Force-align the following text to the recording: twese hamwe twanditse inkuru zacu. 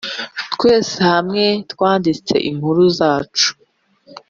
twese 0.53 0.95
hamwe 1.11 1.45
twanditse 1.71 2.35
inkuru 2.49 2.83
zacu. 2.97 3.49